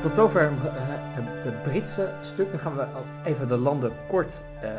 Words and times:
tot 0.00 0.14
zover 0.14 0.50
uh, 0.52 0.70
het 1.44 1.62
Britse 1.62 2.12
stuk. 2.20 2.50
Dan 2.50 2.58
gaan 2.58 2.76
we 2.76 2.86
even 3.24 3.46
de 3.46 3.56
landen 3.56 3.92
kort. 4.08 4.40
Uh, 4.62 4.70
uh, 4.70 4.78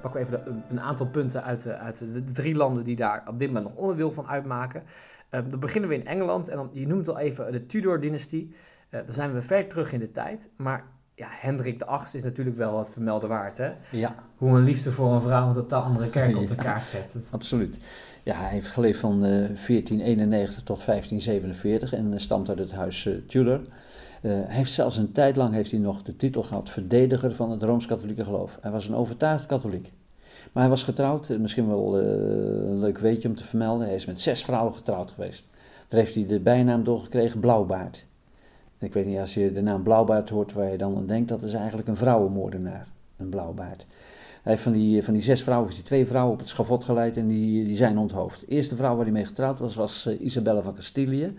pakken 0.00 0.20
we 0.20 0.26
even 0.26 0.44
de, 0.44 0.52
een 0.70 0.80
aantal 0.80 1.06
punten 1.06 1.44
uit, 1.44 1.66
uit 1.66 1.98
de, 1.98 2.24
drie 2.24 2.54
landen 2.54 2.84
die 2.84 2.96
daar 2.96 3.22
op 3.26 3.38
dit 3.38 3.48
moment 3.48 3.66
nog 3.66 3.76
onderdeel 3.76 4.12
van 4.12 4.28
uitmaken. 4.28 4.82
dan 5.30 5.60
beginnen 5.60 5.90
we 5.90 5.96
in 5.96 6.06
Engeland. 6.06 6.48
En 6.48 6.56
dan, 6.56 6.68
je 6.72 6.86
noemt 6.86 7.08
al 7.08 7.18
even 7.18 7.52
de 7.52 7.66
Tudor-dynastie. 7.66 8.54
dan 8.90 9.04
zijn 9.08 9.32
we 9.32 9.42
ver 9.42 9.68
terug 9.68 9.92
in 9.92 9.98
de 9.98 10.12
tijd. 10.12 10.50
Maar 10.56 10.84
ja, 11.14 11.28
Hendrik 11.30 11.78
de 11.78 11.84
VIII 11.88 12.02
is 12.12 12.22
natuurlijk 12.22 12.56
wel 12.56 12.72
wat 12.72 12.92
vermelden 12.92 13.28
waard. 13.28 13.56
Hè? 13.56 13.70
Ja. 13.90 14.14
Hoe 14.36 14.56
een 14.56 14.64
liefde 14.64 14.92
voor 14.92 15.12
een 15.12 15.22
vrouw 15.22 15.48
een 15.48 15.54
totaal 15.54 15.82
andere 15.82 16.10
kerk 16.10 16.36
op 16.36 16.48
de 16.48 16.54
kaart 16.54 16.86
zet. 16.86 17.14
Absoluut. 17.30 17.78
Ja, 18.22 18.34
hij 18.34 18.50
heeft 18.50 18.68
geleefd 18.68 18.98
van 19.00 19.20
1491 19.20 20.62
tot 20.62 20.84
1547 20.84 21.92
en 21.92 22.20
stamt 22.20 22.48
uit 22.48 22.58
het 22.58 22.72
huis 22.72 23.08
Tudor. 23.26 23.60
Uh, 24.20 24.32
hij 24.32 24.56
heeft 24.56 24.72
zelfs 24.72 24.96
een 24.96 25.12
tijd 25.12 25.36
lang 25.36 25.52
heeft 25.52 25.70
hij 25.70 25.80
nog 25.80 26.02
de 26.02 26.16
titel 26.16 26.42
gehad 26.42 26.68
verdediger 26.68 27.34
van 27.34 27.50
het 27.50 27.62
Rooms-Katholieke 27.62 28.24
geloof. 28.24 28.58
Hij 28.60 28.70
was 28.70 28.88
een 28.88 28.94
overtuigd 28.94 29.46
katholiek. 29.46 29.92
Maar 30.52 30.62
hij 30.62 30.70
was 30.70 30.82
getrouwd, 30.82 31.28
eh, 31.28 31.38
misschien 31.38 31.68
wel 31.68 32.00
uh, 32.00 32.06
een 32.68 32.78
leuk 32.78 32.98
weetje 32.98 33.28
om 33.28 33.34
te 33.34 33.44
vermelden. 33.44 33.86
Hij 33.86 33.94
is 33.94 34.06
met 34.06 34.20
zes 34.20 34.44
vrouwen 34.44 34.74
getrouwd 34.74 35.10
geweest. 35.10 35.46
Daar 35.88 36.00
heeft 36.00 36.14
hij 36.14 36.26
de 36.26 36.40
bijnaam 36.40 36.84
doorgekregen 36.84 37.40
Blauwbaard. 37.40 38.06
Ik 38.78 38.92
weet 38.92 39.06
niet, 39.06 39.18
als 39.18 39.34
je 39.34 39.52
de 39.52 39.62
naam 39.62 39.82
Blauwbaard 39.82 40.30
hoort, 40.30 40.52
waar 40.52 40.70
je 40.70 40.78
dan 40.78 40.96
aan 40.96 41.06
denkt, 41.06 41.28
dat 41.28 41.42
is 41.42 41.54
eigenlijk 41.54 41.88
een 41.88 41.96
vrouwenmoordenaar, 41.96 42.88
een 43.16 43.28
Blauwbaard. 43.28 43.86
Hij 44.42 44.52
heeft 44.52 44.62
van 44.62 44.72
die, 44.72 45.02
van 45.02 45.14
die 45.14 45.22
zes 45.22 45.42
vrouwen, 45.42 45.72
hij 45.72 45.82
twee 45.82 46.06
vrouwen 46.06 46.32
op 46.32 46.38
het 46.38 46.48
schavot 46.48 46.84
geleid 46.84 47.16
en 47.16 47.28
die, 47.28 47.64
die 47.64 47.76
zijn 47.76 47.98
onthoofd. 47.98 48.40
De 48.40 48.46
eerste 48.46 48.76
vrouw 48.76 48.94
waar 48.94 49.04
hij 49.04 49.12
mee 49.12 49.24
getrouwd 49.24 49.58
was, 49.58 49.74
was 49.74 50.06
Isabella 50.06 50.62
van 50.62 50.74
Castilië 50.74 51.34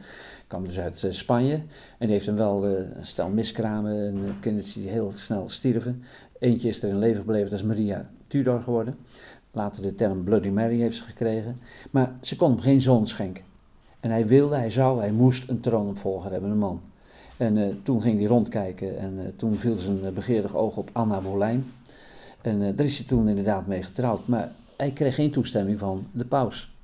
kwam 0.52 0.64
dus 0.64 0.80
uit 0.80 1.04
eh, 1.04 1.12
Spanje. 1.12 1.54
En 1.54 1.64
die 1.98 2.10
heeft 2.10 2.26
hem 2.26 2.36
wel 2.36 2.70
uh, 2.70 2.78
een 2.78 3.06
stel 3.06 3.30
miskramen 3.30 4.08
en 4.08 4.40
kinderen 4.40 4.74
die 4.74 4.90
heel 4.90 5.12
snel 5.12 5.50
stierven. 5.50 6.04
Eentje 6.40 6.68
is 6.68 6.84
er 6.84 6.90
in 6.90 6.98
leven 6.98 7.18
gebleven, 7.18 7.50
dat 7.50 7.60
is 7.60 7.66
Maria 7.66 8.10
Tudor 8.28 8.62
geworden. 8.62 8.96
Later 9.52 9.82
de 9.82 9.96
term 9.96 10.24
Bloody 10.24 10.50
Mary 10.50 10.80
heeft 10.80 10.96
ze 10.96 11.04
gekregen. 11.04 11.60
Maar 11.92 12.16
ze 12.22 12.36
kon 12.36 12.50
hem 12.50 12.60
geen 12.60 12.82
zoon 12.82 13.08
schenken. 13.08 13.44
En 14.00 14.10
hij 14.10 14.28
wilde, 14.28 14.56
hij 14.56 14.70
zou, 14.70 15.00
hij 15.00 15.12
moest 15.12 15.50
een 15.50 15.60
troonopvolger 15.60 16.32
hebben, 16.32 16.52
een 16.52 16.58
man. 16.58 16.82
En 17.38 17.80
toen 17.84 18.02
ging 18.02 18.18
hij 18.18 18.28
rondkijken 18.28 18.98
en 18.98 19.34
toen 19.36 19.56
viel 19.56 19.76
zijn 19.76 20.14
begeerig 20.14 20.56
oog 20.56 20.78
op 20.78 20.90
Anna 20.94 21.20
Boleyn. 21.20 21.66
En 22.42 22.76
daar 22.76 22.86
is 22.86 22.98
hij 22.98 23.08
toen 23.08 23.28
inderdaad 23.28 23.68
mee 23.68 23.84
getrouwd. 23.84 24.28
Maar 24.28 24.52
hij 24.78 24.92
kreeg 24.92 25.16
geen 25.16 25.32
toestemming 25.32 25.80
van 25.80 26.06
de 26.12 26.26
paus. 26.26 26.76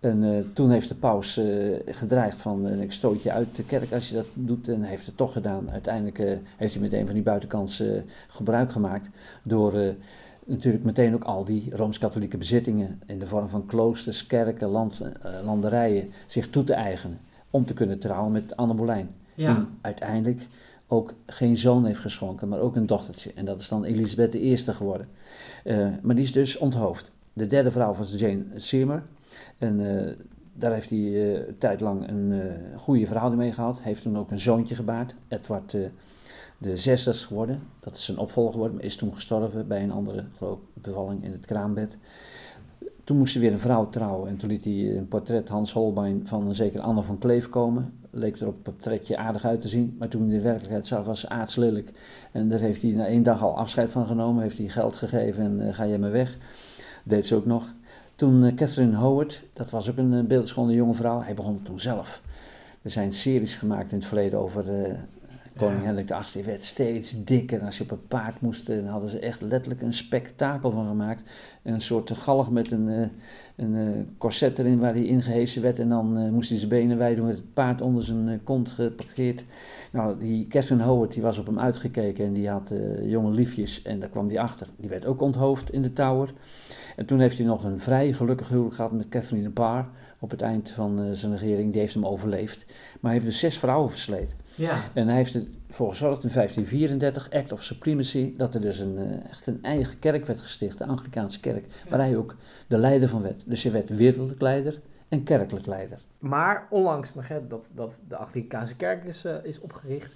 En 0.00 0.22
uh, 0.22 0.40
toen 0.52 0.70
heeft 0.70 0.88
de 0.88 0.94
paus 0.94 1.38
uh, 1.38 1.78
gedreigd 1.86 2.40
van 2.40 2.68
ik 2.68 2.92
stoot 2.92 3.22
je 3.22 3.32
uit 3.32 3.56
de 3.56 3.64
kerk 3.64 3.92
als 3.92 4.08
je 4.08 4.14
dat 4.14 4.26
doet. 4.34 4.68
En 4.68 4.82
heeft 4.82 5.06
het 5.06 5.16
toch 5.16 5.32
gedaan. 5.32 5.70
Uiteindelijk 5.70 6.18
heeft 6.56 6.72
hij 6.72 6.82
meteen 6.82 7.06
van 7.06 7.14
die 7.14 7.22
buitenkans 7.22 7.82
gebruik 8.28 8.72
gemaakt. 8.72 9.10
Door 9.42 9.94
natuurlijk 10.44 10.84
meteen 10.84 11.14
ook 11.14 11.24
al 11.24 11.44
die 11.44 11.70
Rooms-Katholieke 11.76 12.36
bezittingen 12.36 13.00
in 13.06 13.18
de 13.18 13.26
vorm 13.26 13.48
van 13.48 13.66
kloosters, 13.66 14.26
kerken, 14.26 14.68
land, 14.68 15.02
landerijen 15.44 16.10
zich 16.26 16.48
toe 16.50 16.64
te 16.64 16.74
eigenen. 16.74 17.18
Om 17.50 17.64
te 17.64 17.74
kunnen 17.74 17.98
trouwen 17.98 18.32
met 18.32 18.56
Anne 18.56 18.74
Boleyn. 18.74 19.08
Ja. 19.34 19.54
Die 19.54 19.64
uiteindelijk 19.80 20.46
ook 20.90 21.14
geen 21.26 21.56
zoon 21.56 21.84
heeft 21.84 22.00
geschonken, 22.00 22.48
maar 22.48 22.60
ook 22.60 22.76
een 22.76 22.86
dochtertje. 22.86 23.32
En 23.34 23.44
dat 23.44 23.60
is 23.60 23.68
dan 23.68 23.84
Elisabeth 23.84 24.34
I 24.34 24.56
geworden. 24.56 25.08
maar 26.02 26.14
die 26.14 26.24
is 26.24 26.32
dus 26.32 26.58
onthoofd. 26.58 27.12
De 27.32 27.46
derde 27.46 27.70
vrouw 27.70 27.94
was 27.94 28.18
Jane 28.18 28.44
Seymour. 28.54 29.02
En 29.58 29.80
uh, 29.80 30.12
daar 30.52 30.72
heeft 30.72 30.90
hij 30.90 30.98
uh, 30.98 31.32
een 31.32 31.58
tijd 31.58 31.80
lang 31.80 32.08
een 32.08 32.52
goede 32.76 33.06
verhouding 33.06 33.42
mee 33.42 33.52
gehad. 33.52 33.80
Heeft 33.80 34.02
toen 34.02 34.18
ook 34.18 34.30
een 34.30 34.40
zoontje 34.40 34.74
gebaard. 34.74 35.14
Edward 35.28 35.76
de 36.60 36.76
zesde 36.76 37.12
geworden. 37.12 37.62
Dat 37.80 37.94
is 37.94 38.04
zijn 38.04 38.18
opvolger 38.18 38.52
geworden, 38.52 38.76
maar 38.76 38.84
is 38.84 38.96
toen 38.96 39.12
gestorven 39.12 39.68
bij 39.68 39.82
een 39.82 39.92
andere 39.92 40.24
bevalling 40.74 41.24
in 41.24 41.32
het 41.32 41.46
kraambed. 41.46 41.98
Toen 43.04 43.18
moest 43.18 43.32
hij 43.32 43.42
weer 43.42 43.52
een 43.52 43.58
vrouw 43.58 43.88
trouwen 43.88 44.28
en 44.28 44.36
toen 44.36 44.48
liet 44.48 44.64
hij 44.64 44.96
een 44.96 45.08
portret 45.08 45.48
Hans 45.48 45.72
Holbein 45.72 46.26
van 46.26 46.46
een 46.46 46.54
zeker 46.54 46.80
Anne 46.80 47.02
van 47.02 47.18
Kleef 47.18 47.48
komen. 47.48 47.92
Leek 48.10 48.40
er 48.40 48.46
op 48.46 48.54
het 48.54 48.62
portretje 48.62 49.16
aardig 49.16 49.44
uit 49.44 49.60
te 49.60 49.68
zien, 49.68 49.96
maar 49.98 50.08
toen 50.08 50.28
de 50.28 50.40
werkelijkheid 50.40 50.86
zag 50.86 51.04
was 51.04 51.26
aardslelijk. 51.26 51.90
En 52.32 52.48
daar 52.48 52.58
heeft 52.58 52.82
hij 52.82 52.90
na 52.90 53.06
één 53.06 53.22
dag 53.22 53.42
al 53.42 53.56
afscheid 53.56 53.92
van 53.92 54.06
genomen, 54.06 54.42
heeft 54.42 54.58
hij 54.58 54.68
geld 54.68 54.96
gegeven 54.96 55.44
en 55.44 55.60
uh, 55.60 55.74
ga 55.74 55.86
jij 55.86 55.98
maar 55.98 56.10
weg. 56.10 56.38
deed 57.04 57.26
ze 57.26 57.34
ook 57.34 57.46
nog. 57.46 57.72
Toen 58.14 58.44
uh, 58.44 58.54
Catherine 58.54 58.96
Howard, 58.96 59.44
dat 59.52 59.70
was 59.70 59.90
ook 59.90 59.96
een 59.96 60.12
uh, 60.12 60.24
beeldschone 60.24 60.72
jonge 60.72 60.94
vrouw, 60.94 61.20
hij 61.20 61.34
begon 61.34 61.62
toen 61.62 61.80
zelf. 61.80 62.22
Er 62.82 62.90
zijn 62.90 63.12
series 63.12 63.54
gemaakt 63.54 63.92
in 63.92 63.98
het 63.98 64.06
verleden 64.06 64.38
over 64.38 64.64
koning. 65.56 65.84
Hendrik 65.84 66.10
VIII. 66.14 66.44
Werd 66.44 66.64
steeds 66.64 67.24
dikker. 67.24 67.60
En 67.60 67.66
als 67.66 67.78
je 67.78 67.82
op 67.82 67.90
een 67.90 68.06
paard 68.06 68.40
moest, 68.40 68.66
dan 68.66 68.86
hadden 68.86 69.10
ze 69.10 69.18
echt 69.18 69.40
letterlijk 69.40 69.82
een 69.82 69.92
spektakel 69.92 70.70
van 70.70 70.86
gemaakt. 70.86 71.30
Een 71.62 71.80
soort 71.80 72.10
galg 72.10 72.50
met 72.50 72.70
een, 72.70 73.10
een 73.56 74.08
corset 74.18 74.58
erin 74.58 74.78
waar 74.78 74.92
hij 74.92 75.04
ingehezen 75.04 75.62
werd. 75.62 75.78
En 75.78 75.88
dan 75.88 76.30
moest 76.32 76.48
hij 76.48 76.58
zijn 76.58 76.70
benen 76.70 76.98
wijden 76.98 77.24
met 77.24 77.34
het 77.34 77.54
paard 77.54 77.80
onder 77.80 78.02
zijn 78.02 78.40
kont 78.44 78.70
geparkeerd. 78.70 79.44
Nou, 79.92 80.18
die 80.18 80.46
Catherine 80.46 80.84
Howard 80.84 81.12
die 81.12 81.22
was 81.22 81.38
op 81.38 81.46
hem 81.46 81.58
uitgekeken 81.58 82.24
en 82.24 82.32
die 82.32 82.48
had 82.48 82.74
jonge 83.02 83.30
liefjes. 83.30 83.82
En 83.82 84.00
daar 84.00 84.08
kwam 84.08 84.26
hij 84.26 84.38
achter. 84.38 84.66
Die 84.76 84.88
werd 84.88 85.06
ook 85.06 85.20
onthoofd 85.20 85.72
in 85.72 85.82
de 85.82 85.92
Tower. 85.92 86.32
En 86.96 87.06
toen 87.06 87.20
heeft 87.20 87.38
hij 87.38 87.46
nog 87.46 87.64
een 87.64 87.80
vrij 87.80 88.12
gelukkig 88.12 88.48
huwelijk 88.48 88.74
gehad 88.74 88.92
met 88.92 89.08
Catherine 89.08 89.50
Parr 89.50 89.88
op 90.18 90.30
het 90.30 90.42
eind 90.42 90.70
van 90.70 91.02
uh, 91.02 91.08
zijn 91.12 91.36
regering. 91.36 91.72
Die 91.72 91.80
heeft 91.80 91.94
hem 91.94 92.06
overleefd. 92.06 92.64
Maar 92.66 93.10
hij 93.10 93.12
heeft 93.12 93.24
dus 93.24 93.38
zes 93.38 93.58
vrouwen 93.58 93.90
versleten. 93.90 94.36
Ja. 94.54 94.76
En 94.92 95.06
hij 95.06 95.16
heeft 95.16 95.38
ervoor 95.68 95.88
gezorgd 95.88 96.24
in 96.24 96.30
1534, 96.32 97.30
Act 97.30 97.52
of 97.52 97.62
Supremacy, 97.62 98.36
dat 98.36 98.54
er 98.54 98.60
dus 98.60 98.78
een, 98.78 98.98
uh, 98.98 99.24
echt 99.28 99.46
een 99.46 99.62
eigen 99.62 99.98
kerk 99.98 100.26
werd 100.26 100.40
gesticht, 100.40 100.78
de 100.78 100.86
Anglicaanse 100.86 101.40
kerk, 101.40 101.64
ja. 101.84 101.90
waar 101.90 101.98
hij 101.98 102.16
ook 102.16 102.36
de 102.66 102.78
leider 102.78 103.08
van 103.08 103.22
werd. 103.22 103.42
Dus 103.46 103.62
hij 103.62 103.72
werd 103.72 103.88
wereldlijk 103.88 104.40
leider 104.40 104.80
en 105.08 105.22
kerkelijk 105.22 105.66
leider. 105.66 105.98
Maar 106.18 106.66
onlangs 106.70 107.12
dat, 107.48 107.70
dat 107.74 108.00
de 108.08 108.16
Anglicaanse 108.16 108.76
kerk 108.76 109.04
is, 109.04 109.24
uh, 109.24 109.44
is 109.44 109.60
opgericht, 109.60 110.12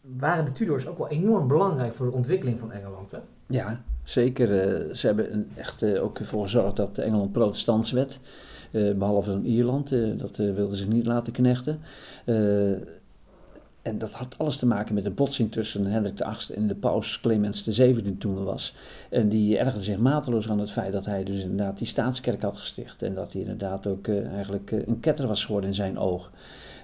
waren 0.00 0.44
de 0.44 0.52
Tudors 0.52 0.86
ook 0.86 0.98
wel 0.98 1.08
enorm 1.08 1.48
belangrijk 1.48 1.94
voor 1.94 2.06
de 2.06 2.12
ontwikkeling 2.12 2.58
van 2.58 2.72
Engeland. 2.72 3.10
Hè? 3.10 3.18
Ja, 3.46 3.82
zeker. 4.04 4.48
Uh, 4.48 4.94
ze 4.94 5.06
hebben 5.06 5.48
echt 5.54 5.82
uh, 5.82 6.02
ook 6.02 6.18
ervoor 6.18 6.42
gezorgd 6.42 6.76
dat 6.76 6.98
Engeland 6.98 7.32
protestants 7.32 7.90
werd. 7.90 8.20
Uh, 8.70 8.94
behalve 8.94 9.30
dan 9.30 9.44
Ierland, 9.44 9.94
dat 10.18 10.36
wilden 10.36 10.76
ze 10.76 10.88
niet 10.88 11.06
laten 11.06 11.32
knechten. 11.32 11.80
en 13.82 13.98
dat 13.98 14.12
had 14.12 14.34
alles 14.38 14.56
te 14.56 14.66
maken 14.66 14.94
met 14.94 15.04
de 15.04 15.10
botsing 15.10 15.52
tussen 15.52 15.86
Hendrik 15.86 16.16
VIII 16.16 16.58
en 16.58 16.66
de 16.66 16.74
paus 16.74 17.20
Clemens 17.20 17.62
VII 17.62 18.16
toen 18.18 18.44
was. 18.44 18.74
En 19.10 19.28
die 19.28 19.58
ergerde 19.58 19.80
zich 19.80 19.98
mateloos 19.98 20.48
aan 20.48 20.58
het 20.58 20.70
feit 20.70 20.92
dat 20.92 21.06
hij 21.06 21.24
dus 21.24 21.42
inderdaad 21.42 21.78
die 21.78 21.86
staatskerk 21.86 22.42
had 22.42 22.56
gesticht. 22.56 23.02
En 23.02 23.14
dat 23.14 23.32
hij 23.32 23.42
inderdaad 23.42 23.86
ook 23.86 24.08
eigenlijk 24.08 24.70
een 24.70 25.00
ketter 25.00 25.26
was 25.26 25.44
geworden 25.44 25.70
in 25.70 25.76
zijn 25.76 25.98
oog. 25.98 26.30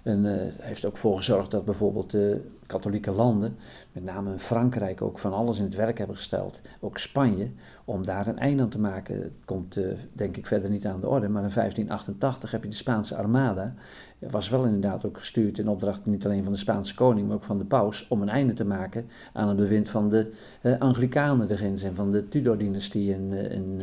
En 0.02 0.24
uh, 0.24 0.34
heeft 0.60 0.84
ook 0.84 0.96
voor 0.96 1.16
gezorgd 1.16 1.50
dat 1.50 1.64
bijvoorbeeld 1.64 2.10
de 2.10 2.40
katholieke 2.66 3.12
landen, 3.12 3.56
met 3.92 4.04
name 4.04 4.38
Frankrijk, 4.38 5.02
ook 5.02 5.18
van 5.18 5.32
alles 5.32 5.58
in 5.58 5.64
het 5.64 5.74
werk 5.74 5.98
hebben 5.98 6.16
gesteld. 6.16 6.60
Ook 6.80 6.98
Spanje, 6.98 7.50
om 7.84 8.04
daar 8.04 8.26
een 8.26 8.38
einde 8.38 8.62
aan 8.62 8.68
te 8.68 8.78
maken. 8.78 9.22
Het 9.22 9.40
komt 9.44 9.76
uh, 9.76 9.86
denk 10.12 10.36
ik 10.36 10.46
verder 10.46 10.70
niet 10.70 10.86
aan 10.86 11.00
de 11.00 11.08
orde, 11.08 11.28
maar 11.28 11.42
in 11.42 11.50
1588 11.54 12.50
heb 12.50 12.62
je 12.62 12.68
de 12.68 12.74
Spaanse 12.74 13.16
Armada. 13.16 13.74
Was 14.18 14.48
wel 14.48 14.64
inderdaad 14.64 15.04
ook 15.04 15.16
gestuurd 15.16 15.58
in 15.58 15.68
opdracht 15.68 16.06
niet 16.06 16.24
alleen 16.24 16.44
van 16.44 16.52
de 16.52 16.58
Spaanse 16.58 16.94
koning, 16.94 17.26
maar 17.26 17.36
ook 17.36 17.44
van 17.44 17.58
de 17.58 17.64
paus, 17.64 18.06
om 18.08 18.22
een 18.22 18.28
einde 18.28 18.52
te 18.52 18.64
maken 18.64 19.06
aan 19.32 19.48
het 19.48 19.56
bewind 19.56 19.88
van 19.88 20.08
de 20.08 20.30
uh, 20.62 20.78
Anglikanen, 20.78 21.48
de 21.48 21.56
en 21.56 21.94
van 21.94 22.12
de 22.12 22.28
Tudor-dynastie 22.28 23.10
in, 23.10 23.32
in 23.32 23.82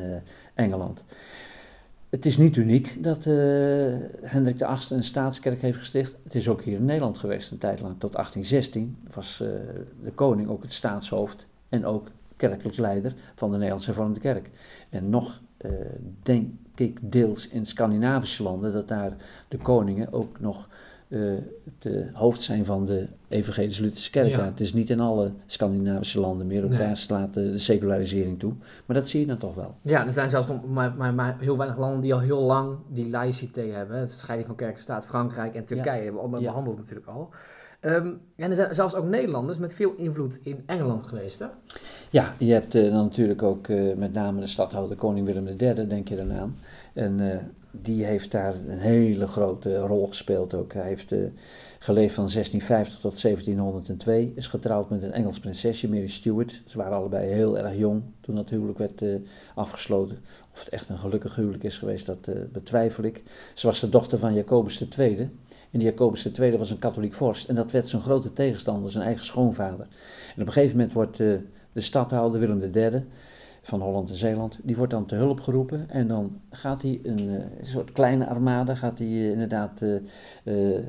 Engeland. 0.54 1.06
Het 2.16 2.26
is 2.26 2.38
niet 2.38 2.56
uniek 2.56 3.04
dat 3.04 3.26
uh, 3.26 3.34
Hendrik 4.22 4.58
VIII 4.58 4.80
een 4.90 5.04
staatskerk 5.04 5.62
heeft 5.62 5.78
gesticht. 5.78 6.18
Het 6.24 6.36
is 6.36 6.48
ook 6.48 6.62
hier 6.62 6.78
in 6.78 6.86
Nederland 6.86 7.18
geweest 7.18 7.52
een 7.52 7.58
tijd 7.58 7.82
lang. 7.82 7.96
Tot 7.98 8.12
1816 8.12 8.98
was 9.14 9.42
uh, 9.42 9.50
de 10.04 10.12
koning 10.12 10.50
ook 10.50 10.62
het 10.62 10.74
staatshoofd 10.74 11.48
en 11.70 11.86
ook 11.86 12.08
kerkelijk 12.36 12.78
leider 12.78 13.14
van 13.36 13.50
de 13.50 13.56
Nederlandse 13.56 13.90
hervormde 13.90 14.20
kerk. 14.20 14.50
En 14.90 15.10
nog 15.10 15.42
uh, 15.66 15.72
denk 16.22 16.50
ik 16.76 17.00
deels 17.02 17.48
in 17.48 17.66
Scandinavische 17.66 18.44
landen 18.44 18.74
dat 18.74 18.88
daar 18.88 19.16
de 19.48 19.58
koningen 19.58 20.14
ook 20.14 20.40
nog 20.40 20.70
uh, 21.08 21.34
het 21.64 21.94
uh, 21.94 22.06
hoofd 22.14 22.42
zijn 22.42 22.66
van 22.66 22.86
de 22.86 23.08
Evangelische 23.28 23.82
Lutherse 23.82 24.10
Kerk. 24.10 24.30
Ja. 24.30 24.46
Het 24.46 24.60
is 24.60 24.74
niet 24.74 24.90
in 24.90 25.00
alle 25.00 25.32
Scandinavische 25.46 26.20
landen 26.20 26.48
meer, 26.48 26.64
ook 26.64 26.70
nee. 26.70 26.78
daar 26.78 26.98
slaat 26.98 27.34
de, 27.34 27.52
de, 27.52 27.58
secularisering 27.58 28.40
toe. 28.40 28.54
Maar 28.86 28.96
dat 28.96 29.10
zie 29.10 29.20
je 29.20 29.26
dan 29.26 29.38
toch 29.38 29.56
wel. 29.56 29.76
Ja, 29.82 30.06
er 30.06 30.14
zijn 30.14 30.30
zelfs 30.30 30.48
maar, 30.68 30.94
maar, 30.98 31.14
maar 31.14 31.36
heel 31.40 31.58
weinig 31.58 31.78
landen 31.78 32.02
die 32.02 32.14
al 32.14 32.20
heel 32.20 32.42
lang 32.42 32.78
die 32.90 33.10
laïcité 33.10 33.62
hebben. 33.62 33.98
Het 33.98 34.12
scheiding 34.12 34.48
van 34.48 34.58
kerk 34.58 34.76
en 34.76 34.82
staat, 34.82 35.06
Frankrijk 35.06 35.56
en 35.56 35.66
Turkije 35.66 35.96
ja. 35.96 36.04
hebben 36.04 36.14
we 36.14 36.20
allemaal 36.20 36.42
ja. 36.42 36.48
behandeld 36.48 36.78
natuurlijk 36.78 37.08
al. 37.08 37.30
Um, 37.82 38.22
en 38.36 38.50
er 38.50 38.56
zijn 38.56 38.76
zelfs 38.76 38.94
ook 38.94 39.06
Nederlanders 39.06 39.58
met 39.58 39.74
veel 39.74 39.94
invloed 39.96 40.40
in 40.44 40.64
Engeland 40.66 41.04
geweest, 41.04 41.40
hè? 41.40 41.46
Ja, 42.10 42.34
je 42.38 42.54
hebt 42.54 42.76
uh, 42.76 42.92
dan 42.92 43.04
natuurlijk 43.04 43.44
ook 43.44 43.68
met 43.96 44.14
name 44.14 44.40
de 44.40 44.48
stadhouder 44.48 44.98
koning 44.98 45.26
Willem 45.26 45.48
III, 45.48 45.88
denk 45.88 46.08
je 46.08 46.16
daarna 46.16 46.40
aan. 46.40 46.56
En 46.94 47.20
die 47.82 48.06
heeft 48.06 48.32
daar 48.32 48.54
een 48.54 48.80
hele 48.80 49.28
grote 49.28 49.78
rol 49.78 50.08
gespeeld 50.08 50.54
ook. 50.54 50.74
Hij 50.74 50.88
heeft 50.88 51.12
uh, 51.12 51.20
geleefd 51.80 52.14
van 52.14 52.30
1650 52.34 53.00
tot 53.00 53.22
1702, 53.22 54.32
is 54.36 54.48
getrouwd 54.48 54.90
met 54.90 55.04
een 55.04 55.12
Engels 55.12 55.40
prinsesje, 55.40 55.90
Mary 55.90 56.08
Stuart. 56.08 56.62
Ze 56.66 56.78
waren 56.78 56.98
allebei 56.98 57.28
heel 57.28 57.58
erg 57.58 57.76
jong 57.76 58.04
toen 58.22 58.36
dat 58.36 58.50
huwelijk 58.50 58.78
werd 58.78 59.02
uh, 59.02 59.16
afgesloten. 59.56 60.18
Of 60.54 60.60
het 60.60 60.70
echt 60.70 60.90
een 60.90 60.98
gelukkig 60.98 61.36
huwelijk 61.36 61.64
is 61.64 61.78
geweest, 61.78 62.06
dat 62.06 62.28
uh, 62.28 62.36
betwijfel 62.52 63.04
ik. 63.04 63.24
Ze 63.54 63.68
was 63.68 63.80
de 63.80 63.90
dochter 63.90 64.20
van 64.20 64.34
Jacobus 64.34 64.88
II. 64.98 65.18
En 65.72 65.80
die 65.80 65.84
Jacobus 65.84 66.32
II 66.32 66.58
was 66.58 66.72
een 66.72 66.80
katholiek 66.80 67.14
vorst. 67.14 67.50
En 67.50 67.56
dat 67.56 67.72
werd 67.72 67.90
zijn 67.90 68.02
grote 68.02 68.34
tegenstander, 68.34 68.92
zijn 68.92 69.06
eigen 69.06 69.26
schoonvader. 69.26 69.88
En 70.36 70.42
op 70.42 70.48
een 70.48 70.54
gegeven 70.54 70.76
moment 70.78 70.94
wordt 70.94 71.18
de 71.18 71.42
stadhouder 71.76 72.40
Willem 72.40 72.62
III 72.62 73.06
van 73.66 73.82
Holland 73.82 74.10
en 74.10 74.16
Zeeland, 74.16 74.60
die 74.64 74.76
wordt 74.76 74.92
dan 74.92 75.06
te 75.06 75.16
hulp 75.16 75.40
geroepen. 75.40 75.90
En 75.90 76.08
dan 76.08 76.40
gaat 76.50 76.82
hij 76.82 77.00
een, 77.04 77.30
een 77.30 77.66
soort 77.66 77.92
kleine 77.92 78.28
armada, 78.28 78.76
gaat 78.76 79.00
hij 79.00 79.32
inderdaad 79.32 79.86
uh, 80.44 80.80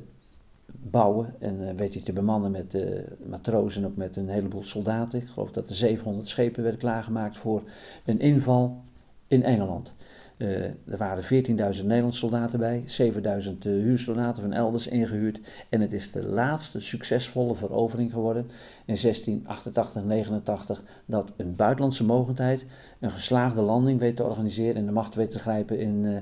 bouwen. 0.67 1.34
En 1.38 1.76
weet 1.76 1.94
hij 1.94 2.02
te 2.02 2.12
bemannen 2.12 2.50
met 2.50 2.87
matrozen 3.26 3.82
en 3.82 3.88
ook 3.88 3.96
met 3.96 4.17
een 4.17 4.28
heleboel 4.28 4.64
soldaten. 4.64 5.20
Ik 5.20 5.28
geloof 5.28 5.52
dat 5.52 5.69
er 5.69 5.75
700 5.75 6.28
schepen 6.28 6.62
werden 6.62 6.81
klaargemaakt 6.81 7.37
voor 7.37 7.62
een 8.05 8.20
inval 8.20 8.84
in 9.26 9.43
Engeland. 9.43 9.94
Uh, 10.38 10.65
er 10.65 10.97
waren 10.97 11.23
14.000 11.23 11.29
Nederlandse 11.85 12.19
soldaten 12.19 12.59
bij, 12.59 12.83
7.000 12.83 13.19
uh, 13.23 13.53
huursoldaten 13.62 14.43
van 14.43 14.53
elders 14.53 14.87
ingehuurd. 14.87 15.41
En 15.69 15.81
het 15.81 15.93
is 15.93 16.11
de 16.12 16.27
laatste 16.27 16.81
succesvolle 16.81 17.55
verovering 17.55 18.12
geworden 18.12 18.43
in 18.87 18.97
1688, 19.00 20.05
89, 20.05 20.83
dat 21.06 21.33
een 21.37 21.55
buitenlandse 21.55 22.05
mogendheid 22.05 22.67
een 23.00 23.11
geslaagde 23.11 23.62
landing 23.62 24.00
weet 24.00 24.17
te 24.17 24.25
organiseren 24.25 24.77
en 24.77 24.87
de 24.87 24.93
macht 24.93 25.15
weet 25.15 25.31
te 25.31 25.38
grijpen 25.38 25.79
in, 25.79 26.05
uh, 26.05 26.17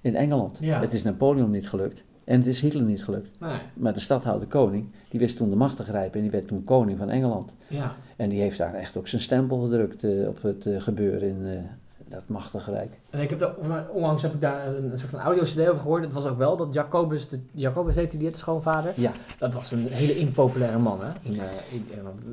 in 0.00 0.16
Engeland. 0.16 0.58
Ja. 0.60 0.80
Het 0.80 0.92
is 0.92 1.02
Napoleon 1.02 1.50
niet 1.50 1.68
gelukt. 1.68 2.04
En 2.24 2.38
het 2.38 2.46
is 2.46 2.60
Hitler 2.60 2.84
niet 2.84 3.04
gelukt. 3.04 3.30
Nee. 3.40 3.58
Maar 3.74 3.92
de 3.92 4.00
stadhouder 4.00 4.48
koning, 4.48 4.88
die 5.08 5.20
wist 5.20 5.36
toen 5.36 5.50
de 5.50 5.56
macht 5.56 5.76
te 5.76 5.82
grijpen 5.82 6.14
en 6.14 6.22
die 6.22 6.30
werd 6.30 6.48
toen 6.48 6.64
koning 6.64 6.98
van 6.98 7.10
Engeland. 7.10 7.54
Ja. 7.68 7.96
En 8.16 8.28
die 8.28 8.40
heeft 8.40 8.58
daar 8.58 8.74
echt 8.74 8.96
ook 8.96 9.08
zijn 9.08 9.22
stempel 9.22 9.58
gedrukt 9.58 10.04
op 10.26 10.42
het 10.42 10.68
gebeuren 10.78 11.28
in, 11.28 11.66
dat 12.08 12.28
machtige 12.28 12.70
rijk. 12.70 13.00
En 13.10 13.20
ik 13.20 13.30
heb 13.30 13.38
daar, 13.38 13.54
onlangs 13.92 14.22
heb 14.22 14.34
ik 14.34 14.40
daar 14.40 14.66
een, 14.66 14.90
een 14.92 14.98
soort 14.98 15.10
van 15.10 15.20
audio-cd 15.20 15.68
over 15.68 15.82
gehoord. 15.82 16.04
Het 16.04 16.12
was 16.12 16.26
ook 16.26 16.38
wel 16.38 16.56
dat 16.56 16.74
Jacobus, 16.74 17.28
de, 17.28 17.40
Jacobus 17.52 17.94
heette 17.94 18.16
die 18.16 18.26
het 18.26 18.36
schoonvader. 18.36 18.92
Ja. 18.96 19.12
Dat 19.38 19.54
was 19.54 19.70
een 19.70 19.86
hele 19.86 20.18
impopulaire 20.18 20.78
man, 20.78 21.00
hè? 21.00 21.10
In, 21.22 21.34
uh, 21.34 21.42
in, 21.70 21.86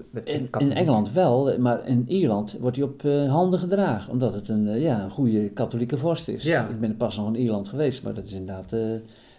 met 0.09 0.31
in, 0.31 0.49
in, 0.57 0.73
Engeland 0.73 1.11
wel, 1.11 1.59
maar 1.59 1.87
in 1.87 2.05
Ierland 2.07 2.55
wordt 2.59 2.75
hij 2.75 2.85
op 2.85 3.03
uh, 3.03 3.31
handen 3.31 3.59
gedragen. 3.59 4.11
Omdat 4.11 4.33
het 4.33 4.49
een, 4.49 4.67
uh, 4.67 4.81
ja, 4.81 5.03
een 5.03 5.09
goede 5.09 5.49
katholieke 5.49 5.97
vorst 5.97 6.27
is. 6.27 6.43
Ja. 6.43 6.67
Ik 6.67 6.79
ben 6.79 6.97
pas 6.97 7.17
nog 7.17 7.27
in 7.27 7.35
Ierland 7.35 7.69
geweest, 7.69 8.03
maar 8.03 8.13
dat 8.13 8.25
is 8.25 8.33
inderdaad 8.33 8.75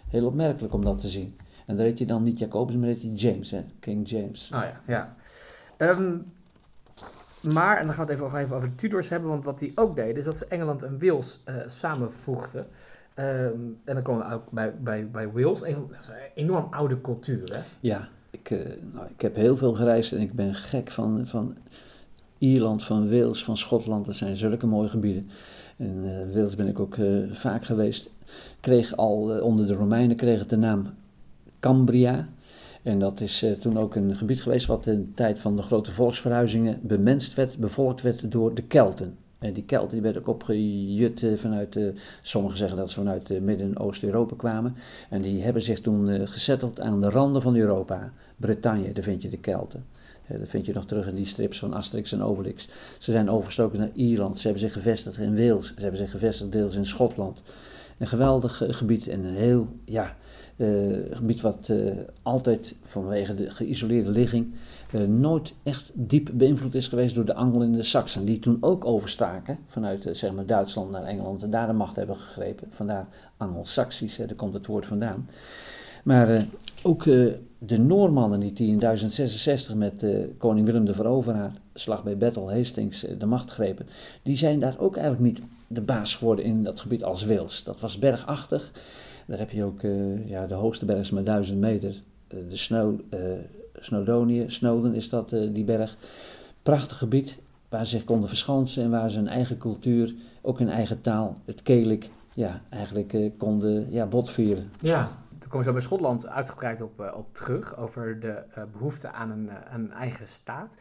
heel 0.09 0.25
opmerkelijk 0.25 0.73
om 0.73 0.83
dat 0.83 1.01
te 1.01 1.07
zien. 1.07 1.35
En 1.65 1.75
daar 1.75 1.85
heet 1.85 1.97
je 1.97 2.05
dan 2.05 2.23
niet 2.23 2.39
Jacobus, 2.39 2.75
maar 2.75 2.87
heet 2.87 3.01
je 3.01 3.11
James, 3.11 3.51
hè? 3.51 3.63
King 3.79 4.09
James. 4.09 4.51
Oh 4.53 4.61
ja, 4.61 4.81
ja. 4.87 5.15
Um, 5.77 6.25
maar, 7.41 7.77
en 7.77 7.85
dan 7.85 7.95
gaan 7.95 8.05
we 8.05 8.11
het 8.11 8.21
even, 8.21 8.37
even 8.37 8.55
over 8.55 8.69
de 8.69 8.75
Tudors 8.75 9.09
hebben, 9.09 9.29
want 9.29 9.43
wat 9.43 9.59
die 9.59 9.71
ook 9.75 9.95
deden, 9.95 10.15
is 10.15 10.23
dat 10.23 10.37
ze 10.37 10.45
Engeland 10.45 10.83
en 10.83 10.99
Wales 10.99 11.39
uh, 11.49 11.55
samenvoegden. 11.67 12.67
Um, 13.19 13.79
en 13.83 13.93
dan 13.93 14.01
komen 14.01 14.27
we 14.27 14.33
ook 14.33 14.51
bij, 14.51 14.75
bij, 14.77 15.09
bij 15.09 15.31
Wales, 15.31 15.61
een, 15.61 15.87
enorm 16.33 16.67
oude 16.69 17.01
cultuur, 17.01 17.53
hè? 17.53 17.59
Ja, 17.79 18.07
ik, 18.29 18.49
uh, 18.49 18.59
nou, 18.93 19.07
ik 19.15 19.21
heb 19.21 19.35
heel 19.35 19.57
veel 19.57 19.73
gereisd 19.73 20.11
en 20.11 20.19
ik 20.19 20.33
ben 20.33 20.53
gek 20.53 20.91
van, 20.91 21.27
van 21.27 21.57
Ierland, 22.37 22.83
van 22.83 23.09
Wales, 23.09 23.43
van 23.43 23.57
Schotland. 23.57 24.05
Dat 24.05 24.15
zijn 24.15 24.35
zulke 24.35 24.67
mooie 24.67 24.89
gebieden. 24.89 25.29
In 25.75 26.03
uh, 26.03 26.35
Wales 26.35 26.55
ben 26.55 26.67
ik 26.67 26.79
ook 26.79 26.97
vaak 27.31 27.63
geweest. 27.63 28.09
Kreeg 28.59 28.95
al 28.95 29.41
onder 29.41 29.67
de 29.67 29.73
Romeinen 29.73 30.15
kreeg 30.15 30.39
het 30.39 30.49
de 30.49 30.57
naam 30.57 30.93
Cambria. 31.59 32.27
En 32.87 32.99
dat 32.99 33.21
is 33.21 33.43
uh, 33.43 33.51
toen 33.51 33.77
ook 33.77 33.95
een 33.95 34.15
gebied 34.15 34.41
geweest 34.41 34.65
wat 34.65 34.87
in 34.87 35.01
de 35.01 35.13
tijd 35.13 35.39
van 35.39 35.55
de 35.55 35.61
grote 35.61 35.91
volksverhuizingen 35.91 36.79
bemenst 36.81 37.33
werd, 37.33 37.57
bevolkt 37.57 38.01
werd 38.01 38.31
door 38.31 38.55
de 38.55 38.61
Kelten. 38.61 39.17
En 39.39 39.53
die 39.53 39.63
Kelten 39.63 39.89
die 39.89 40.01
werden 40.01 40.21
ook 40.21 40.27
opgejut 40.27 41.21
uh, 41.21 41.37
vanuit, 41.37 41.75
uh, 41.75 41.89
sommigen 42.21 42.57
zeggen 42.57 42.77
dat 42.77 42.89
ze 42.89 42.95
vanuit 42.95 43.41
Midden- 43.41 43.79
Oost-Europa 43.79 44.35
kwamen. 44.35 44.75
En 45.09 45.21
die 45.21 45.43
hebben 45.43 45.61
zich 45.61 45.81
toen 45.81 46.27
gezetteld 46.27 46.79
aan 46.79 47.01
de 47.01 47.09
randen 47.09 47.41
van 47.41 47.55
Europa. 47.55 48.11
Bretagne, 48.37 48.91
daar 48.91 49.03
vind 49.03 49.21
je 49.21 49.29
de 49.29 49.37
Kelten. 49.37 49.85
dat 50.27 50.49
vind 50.49 50.65
je 50.65 50.73
nog 50.73 50.85
terug 50.85 51.07
in 51.07 51.15
die 51.15 51.25
strips 51.25 51.59
van 51.59 51.73
Asterix 51.73 52.11
en 52.11 52.21
Obelix. 52.21 52.67
Ze 52.97 53.11
zijn 53.11 53.29
overgestoken 53.29 53.79
naar 53.79 53.91
Ierland, 53.93 54.37
ze 54.37 54.43
hebben 54.43 54.61
zich 54.61 54.73
gevestigd 54.73 55.17
in 55.17 55.35
Wales, 55.35 55.67
ze 55.67 55.73
hebben 55.81 55.99
zich 55.99 56.11
gevestigd 56.11 56.51
deels 56.51 56.75
in 56.75 56.85
Schotland. 56.85 57.43
Een 57.97 58.07
geweldig 58.07 58.63
gebied 58.67 59.07
en 59.07 59.23
een 59.23 59.35
heel, 59.35 59.67
ja, 59.85 60.15
uh, 60.55 60.97
gebied 61.11 61.41
wat 61.41 61.67
uh, 61.71 61.91
altijd 62.21 62.75
vanwege 62.81 63.33
de 63.33 63.51
geïsoleerde 63.51 64.09
ligging 64.09 64.53
nooit 65.07 65.53
echt 65.63 65.91
diep 65.93 66.29
beïnvloed 66.33 66.75
is 66.75 66.87
geweest 66.87 67.15
door 67.15 67.25
de 67.25 67.33
Angelen 67.33 67.67
en 67.67 67.73
de 67.73 67.83
Saksen, 67.83 68.25
die 68.25 68.39
toen 68.39 68.57
ook 68.59 68.85
overstaken 68.85 69.57
vanuit 69.67 70.09
zeg 70.11 70.33
maar 70.33 70.45
Duitsland 70.45 70.91
naar 70.91 71.03
Engeland 71.03 71.43
en 71.43 71.49
daar 71.49 71.67
de 71.67 71.73
macht 71.73 71.95
hebben 71.95 72.15
gegrepen. 72.15 72.67
Vandaar 72.71 73.07
Angelsaksisch, 73.37 74.17
daar 74.17 74.35
komt 74.35 74.53
het 74.53 74.65
woord 74.65 74.85
vandaan. 74.85 75.29
Maar 76.03 76.45
ook 76.83 77.03
de 77.57 77.77
Noormannen 77.77 78.39
die, 78.39 78.53
die 78.53 78.71
in 78.71 78.79
1066 78.79 79.75
met 79.75 80.05
koning 80.37 80.65
Willem 80.65 80.85
de 80.85 80.93
Veroveraar, 80.93 81.51
slag 81.73 82.03
bij 82.03 82.17
Battle 82.17 82.53
Hastings, 82.53 83.05
de 83.17 83.25
macht 83.25 83.51
grepen, 83.51 83.87
die 84.21 84.35
zijn 84.35 84.59
daar 84.59 84.75
ook 84.79 84.97
eigenlijk 84.97 85.25
niet 85.25 85.47
de 85.67 85.81
baas 85.81 86.15
geworden 86.15 86.45
in 86.45 86.63
dat 86.63 86.79
gebied 86.79 87.03
als 87.03 87.25
Wales. 87.25 87.63
Dat 87.63 87.79
was 87.79 87.99
bergachtig. 87.99 88.71
Daar 89.25 89.37
heb 89.37 89.51
je 89.51 89.63
ook 89.63 89.81
ja, 90.25 90.47
de 90.47 90.53
hoogste 90.53 90.85
berg 90.85 90.99
is 90.99 91.11
maar 91.11 91.23
1000 91.23 91.59
meter. 91.59 92.01
De 92.27 92.55
Snow, 92.55 92.99
Snowdonië, 93.79 94.43
Snowden 94.47 94.93
is 94.93 95.09
dat, 95.09 95.29
die 95.29 95.63
berg. 95.63 95.97
Prachtig 96.63 96.97
gebied 96.97 97.37
waar 97.69 97.85
ze 97.85 97.95
zich 97.95 98.03
konden 98.03 98.27
verschansen 98.27 98.83
en 98.83 98.89
waar 98.89 99.09
ze 99.09 99.17
hun 99.17 99.27
eigen 99.27 99.57
cultuur, 99.57 100.13
ook 100.41 100.59
hun 100.59 100.69
eigen 100.69 101.01
taal, 101.01 101.37
het 101.45 101.61
Gaelic, 101.63 102.09
ja, 102.33 102.61
eigenlijk 102.69 103.31
konden 103.37 103.87
ja, 103.91 104.05
botvieren. 104.05 104.71
Ja, 104.81 105.17
daar 105.47 105.55
komen 105.55 105.65
ze 105.65 105.71
bij 105.71 105.81
Schotland 105.81 106.27
uitgebreid 106.27 106.81
op, 106.81 107.11
op 107.15 107.33
terug, 107.33 107.77
over 107.77 108.19
de 108.19 108.43
behoefte 108.71 109.11
aan 109.11 109.31
een, 109.31 109.49
een 109.73 109.91
eigen 109.91 110.27
staat. 110.27 110.77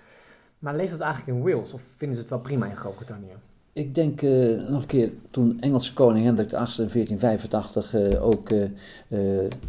Maar 0.59 0.75
leeft 0.75 0.91
dat 0.91 1.01
eigenlijk 1.01 1.39
in 1.39 1.45
Wales 1.45 1.73
of 1.73 1.83
vinden 1.83 2.17
ze 2.17 2.23
het 2.23 2.31
wel 2.31 2.41
prima 2.41 2.67
in 2.67 2.77
Groot-Brittannië? 2.77 3.37
Ik 3.77 3.95
denk 3.95 4.23
uh, 4.23 4.69
nog 4.69 4.81
een 4.81 4.87
keer, 4.87 5.13
toen 5.31 5.61
Engelse 5.61 5.93
koning 5.93 6.25
Hendrik 6.25 6.49
VIII 6.49 7.07
in 7.09 7.19
1485 7.19 7.95
uh, 7.95 8.25
ook 8.25 8.51
uh, 8.51 8.69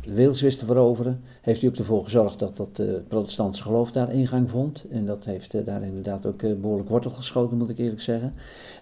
Wales 0.07 0.41
wist 0.41 0.59
te 0.59 0.65
veroveren, 0.65 1.21
heeft 1.41 1.61
hij 1.61 1.69
ook 1.69 1.75
ervoor 1.75 2.03
gezorgd 2.03 2.39
dat 2.39 2.57
dat 2.57 2.83
protestantse 3.07 3.63
geloof 3.63 3.91
daar 3.91 4.13
ingang 4.13 4.49
vond. 4.49 4.85
En 4.89 5.05
dat 5.05 5.25
heeft 5.25 5.65
daar 5.65 5.83
inderdaad 5.83 6.25
ook 6.25 6.41
behoorlijk 6.61 6.89
wortel 6.89 7.11
geschoten, 7.11 7.57
moet 7.57 7.69
ik 7.69 7.77
eerlijk 7.77 8.01
zeggen. 8.01 8.33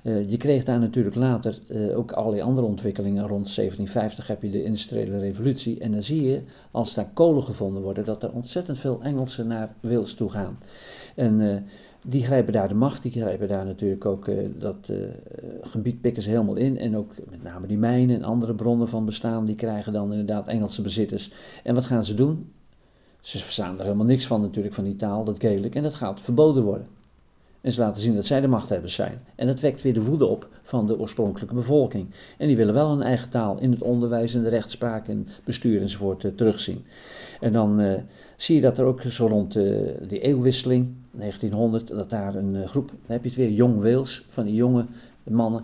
je 0.03 0.38
kreeg 0.38 0.63
daar 0.63 0.79
natuurlijk 0.79 1.15
later 1.15 1.60
ook 1.96 2.12
allerlei 2.12 2.41
andere 2.41 2.67
ontwikkelingen. 2.67 3.27
Rond 3.27 3.55
1750 3.55 4.27
heb 4.27 4.41
je 4.41 4.50
de 4.50 4.63
industriële 4.63 5.20
revolutie. 5.20 5.79
En 5.79 5.91
dan 5.91 6.01
zie 6.01 6.24
je, 6.24 6.41
als 6.72 6.94
daar 6.94 7.10
kolen 7.13 7.44
gevonden 7.44 7.82
worden, 7.82 8.05
dat 8.05 8.24
er 8.24 8.32
ontzettend 8.32 8.77
veel 8.77 9.00
Engelsen 9.01 9.48
naar 9.48 9.75
Wales 9.82 10.13
toe 10.13 10.29
gaan. 10.29 10.58
En 11.15 11.65
die 12.08 12.24
grijpen 12.24 12.54
daar 12.54 12.68
de 12.68 12.74
macht, 12.74 13.02
die 13.02 13.12
grijpen 13.12 13.48
daar 13.48 13.66
natuurlijk 13.66 14.06
ook 14.06 14.28
uh, 14.28 14.50
dat 14.60 14.90
uh, 14.92 14.98
gebied 15.62 16.02
pikken 16.02 16.22
ze 16.22 16.30
helemaal 16.30 16.56
in. 16.56 16.78
En 16.78 16.98
ook 16.98 17.12
met 17.30 17.44
name 17.44 17.68
die 17.68 17.78
mijnen 17.78 18.16
en 18.16 18.24
andere 18.24 18.56
bronnen 18.56 18.88
van 18.88 19.06
bestaan, 19.06 19.46
die 19.46 19.56
krijgen 19.56 19.94
dan 19.94 20.12
inderdaad 20.12 20.48
Engelse 20.48 20.82
bezitters. 20.82 21.32
En 21.64 21.76
wat 21.76 21.86
gaan 21.86 22.04
ze 22.04 22.14
doen? 22.14 22.52
Ze 23.20 23.38
verstaan 23.38 23.78
er 23.78 23.84
helemaal 23.84 24.06
niks 24.06 24.28
van 24.28 24.42
natuurlijk, 24.42 24.76
van 24.76 24.84
die 24.84 24.96
taal, 24.96 25.24
dat 25.24 25.40
Gaelic. 25.40 25.76
En 25.76 25.84
dat 25.84 25.96
gaat 25.96 26.22
verboden 26.22 26.64
worden. 26.64 26.88
En 27.65 27.72
ze 27.72 27.79
laten 27.79 28.01
zien 28.01 28.15
dat 28.15 28.25
zij 28.25 28.41
de 28.41 28.48
machthebbers 28.48 28.93
zijn. 28.93 29.19
En 29.36 29.48
dat 29.48 29.60
wekt 29.60 29.81
weer 29.81 29.93
de 29.93 30.03
woede 30.03 30.25
op 30.25 30.50
van 30.62 30.88
de 30.88 31.00
oorspronkelijke 31.00 31.55
bevolking. 31.55 32.07
En 32.38 32.48
die 32.48 32.55
willen 32.55 32.74
wel 32.74 32.91
een 32.91 33.01
eigen 33.01 33.29
taal 33.29 33.60
in 33.60 33.72
het 33.72 33.81
onderwijs 33.81 34.34
en 34.34 34.43
de 34.43 34.50
rechtspraak 34.50 35.07
en 35.07 35.27
bestuur 35.43 35.81
enzovoort 35.81 36.24
uh, 36.24 36.31
terugzien. 36.31 36.86
En 37.39 37.51
dan 37.51 37.81
uh, 37.81 37.93
zie 38.36 38.55
je 38.55 38.62
dat 38.62 38.77
er 38.77 38.86
ook 38.86 39.01
zo 39.01 39.27
rond 39.27 39.55
uh, 39.55 39.91
die 40.07 40.19
eeuwwisseling, 40.19 40.88
1900, 41.12 41.88
dat 41.88 42.10
daar 42.10 42.36
een 42.36 42.67
groep, 42.67 42.88
dan 42.88 42.98
heb 43.05 43.24
je 43.24 43.29
het 43.29 43.38
weer, 43.38 43.51
Jong 43.51 43.81
Wales, 43.81 44.25
van 44.27 44.45
die 44.45 44.55
jonge 44.55 44.86
mannen, 45.24 45.63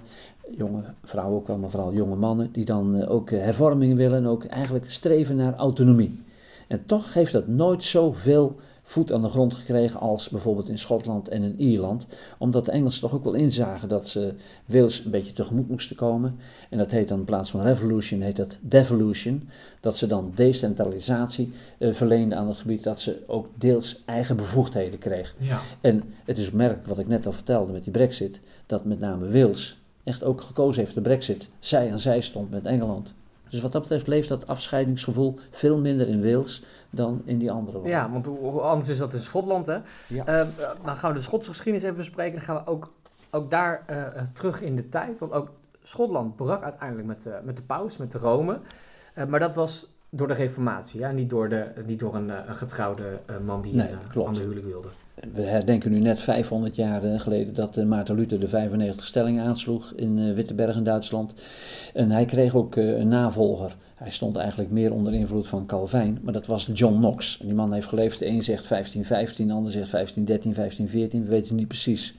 jonge 0.58 0.84
vrouwen 1.04 1.38
ook 1.38 1.48
wel, 1.48 1.58
maar 1.58 1.70
vooral 1.70 1.94
jonge 1.94 2.16
mannen, 2.16 2.50
die 2.52 2.66
dan 2.66 3.06
ook 3.06 3.30
hervormingen 3.30 3.98
willen 3.98 4.18
en 4.18 4.28
ook 4.28 4.44
eigenlijk 4.46 4.92
streven 4.92 5.36
naar 5.36 5.54
autonomie. 5.54 6.20
En 6.68 6.86
toch 6.86 7.14
heeft 7.14 7.32
dat 7.32 7.48
nooit 7.48 7.84
zoveel 7.84 8.56
voet 8.92 9.12
aan 9.12 9.22
de 9.22 9.30
grond 9.30 9.54
gekregen 9.54 10.00
als 10.00 10.30
bijvoorbeeld 10.30 10.70
in 10.70 10.78
Schotland 10.78 11.28
en 11.28 11.44
in 11.44 11.56
Ierland. 11.58 12.08
Omdat 12.38 12.66
de 12.66 12.72
Engelsen 12.72 13.02
toch 13.02 13.14
ook 13.14 13.24
wel 13.24 13.34
inzagen 13.34 13.90
dat 13.90 14.08
ze 14.08 14.34
Wales 14.66 15.06
een 15.06 15.12
beetje 15.12 15.34
tegemoet 15.34 15.70
moesten 15.70 15.96
komen. 15.96 16.40
En 16.70 16.78
dat 16.78 16.92
heet 16.92 17.08
dan 17.08 17.20
in 17.20 17.26
plaats 17.26 17.52
van 17.52 17.62
revolution, 17.62 18.22
heet 18.22 18.36
dat 18.36 18.58
devolution. 18.62 19.50
Dat 19.80 19.98
ze 19.98 20.08
dan 20.08 20.32
decentralisatie 20.36 21.52
uh, 21.80 21.94
verleenden 21.94 22.38
aan 22.38 22.48
het 22.48 22.58
gebied, 22.58 22.84
dat 22.84 23.00
ze 23.00 23.24
ook 23.28 23.48
deels 23.56 24.02
eigen 24.06 24.36
bevoegdheden 24.36 25.00
kregen. 25.00 25.36
Ja. 25.40 25.60
En 25.82 26.04
het 26.26 26.38
is 26.38 26.48
opmerkelijk 26.48 26.88
wat 26.88 27.00
ik 27.00 27.08
net 27.08 27.26
al 27.26 27.32
vertelde 27.32 27.72
met 27.72 27.84
die 27.84 27.94
brexit, 27.94 28.40
dat 28.66 28.86
met 28.86 29.00
name 29.00 29.32
Wales 29.32 29.78
echt 30.04 30.24
ook 30.24 30.42
gekozen 30.42 30.84
heeft 30.84 30.96
de 30.96 31.02
brexit. 31.02 31.50
Zij 31.60 31.92
aan 31.92 32.00
zij 32.00 32.22
stond 32.22 32.50
met 32.50 32.66
Engeland. 32.66 33.14
Dus 33.52 33.62
wat 33.62 33.72
dat 33.72 33.82
betreft 33.82 34.08
leeft 34.08 34.30
dat 34.30 34.48
afscheidingsgevoel 34.48 35.40
veel 35.50 35.78
minder 35.78 36.08
in 36.08 36.24
Wales 36.24 36.64
dan 36.90 37.22
in 37.26 37.38
die 37.38 37.52
andere 37.52 37.78
landen. 37.78 37.92
Ja, 37.92 38.12
want 38.12 38.26
hoe 38.26 38.62
anders 38.62 38.90
is 38.90 38.98
dat 38.98 39.14
in 39.14 39.20
Schotland, 39.20 39.66
hè? 39.66 39.78
Ja. 40.08 40.26
Eh, 40.26 40.48
dan 40.84 40.98
gaan 40.98 41.12
we 41.12 41.18
de 41.18 41.24
Schotse 41.24 41.50
geschiedenis 41.50 41.84
even 41.84 41.98
bespreken. 41.98 42.36
Dan 42.36 42.46
gaan 42.46 42.56
we 42.56 42.66
ook, 42.66 42.94
ook 43.32 43.52
daar 43.52 43.84
eh, 43.86 44.22
terug 44.34 44.62
in 44.62 44.76
de 44.76 44.90
tijd. 44.90 45.20
Want 45.20 45.32
ook 45.32 45.50
Schotland 45.84 46.36
brak 46.36 46.64
uiteindelijk 46.64 47.08
met, 47.08 47.26
uh, 47.26 47.34
met 47.44 47.56
de 47.56 47.64
paus, 47.64 47.98
met 47.98 48.12
de 48.12 48.18
Rome. 48.18 48.60
Maar 49.28 49.40
dat 49.40 49.56
was 49.56 49.88
door 50.10 50.28
de 50.28 50.34
reformatie, 50.34 51.00
ja? 51.00 51.12
niet 51.12 51.30
door, 51.30 51.50
de, 51.50 51.72
niet 51.86 52.00
door 52.00 52.16
een, 52.16 52.30
een 52.50 52.56
getrouwde 52.56 53.20
man 53.46 53.62
die 53.62 53.74
nee, 53.74 53.90
een 54.14 54.26
ander 54.26 54.42
huwelijk 54.42 54.66
wilde. 54.66 54.88
We 55.34 55.42
herdenken 55.42 55.92
nu 55.92 56.00
net 56.00 56.20
500 56.20 56.76
jaar 56.76 57.20
geleden 57.20 57.54
dat 57.54 57.86
Maarten 57.86 58.16
Luther 58.16 58.40
de 58.40 58.48
95 58.48 59.06
stellingen 59.06 59.44
aansloeg 59.44 59.94
in 59.96 60.34
Wittenberg 60.34 60.76
in 60.76 60.84
Duitsland. 60.84 61.34
En 61.94 62.12
hij 62.12 62.26
kreeg 62.26 62.56
ook 62.56 62.76
een 62.76 63.08
navolger. 63.08 63.76
Hij 63.96 64.12
stond 64.12 64.36
eigenlijk 64.36 64.72
meer 64.72 64.94
onder 64.94 65.14
invloed 65.14 65.48
van 65.48 65.66
Calvijn, 65.66 66.20
maar 66.22 66.34
dat 66.34 66.46
was 66.46 66.70
John 66.74 66.96
Knox. 66.96 67.40
Die 67.44 67.54
man 67.54 67.74
heeft 67.74 67.88
geleefd, 67.88 68.20
de 68.20 68.26
een 68.26 68.44
zegt 68.44 68.70
1515, 68.70 69.48
de 69.48 69.54
ander 69.54 69.72
zegt 69.72 69.92
1513, 69.92 70.54
1514, 70.54 71.24
we 71.24 71.30
weten 71.30 71.56
niet 71.56 71.68
precies 71.68 72.16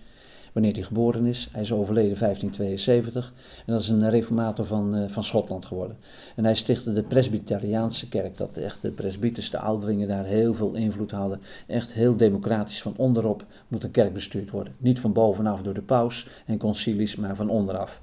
wanneer 0.53 0.73
hij 0.73 0.83
geboren 0.83 1.27
is. 1.27 1.49
Hij 1.53 1.63
is 1.63 1.73
overleden 1.73 2.19
1572 2.19 3.33
en 3.67 3.73
dat 3.73 3.81
is 3.81 3.89
een 3.89 4.11
reformator 4.11 4.67
van, 4.67 4.97
uh, 4.97 5.09
van 5.09 5.25
Schotland 5.25 5.67
geworden. 5.67 5.97
En 6.37 6.45
hij 6.45 6.55
stichtte 6.55 6.93
de 6.93 7.03
Presbyteriaanse 7.03 8.09
kerk, 8.09 8.37
dat 8.37 8.57
echt 8.57 8.83
de 8.83 8.91
presbyters, 8.91 9.51
de 9.51 9.59
ouderlingen 9.59 10.09
daar 10.09 10.25
heel 10.25 10.55
veel 10.55 10.75
invloed 10.75 11.11
hadden. 11.11 11.41
Echt 11.67 11.95
heel 11.95 12.17
democratisch, 12.17 12.83
van 12.83 12.95
onderop 12.97 13.45
moet 13.69 13.85
een 13.85 13.91
kerk 13.91 14.13
bestuurd 14.13 14.51
worden. 14.51 14.75
Niet 14.79 15.01
van 15.01 15.13
bovenaf 15.13 15.63
door 15.63 15.75
de 15.75 15.83
paus 15.83 16.27
en 16.47 16.59
concilies, 16.59 17.17
maar 17.17 17.37
van 17.37 17.49
onderaf. 17.49 18.01